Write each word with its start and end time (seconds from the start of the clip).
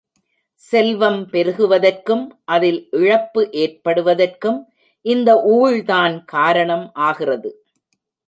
செல்வம் 0.61 1.19
பெருகுவதற்கும், 1.27 2.23
அதில் 2.45 2.79
இழப்பு 2.91 3.41
ஏற்படுவதற்கும் 3.53 4.59
இந்த 5.05 5.29
ஊழ்தான் 5.51 6.15
காரணம் 6.25 6.87
ஆகிறது. 7.01 7.51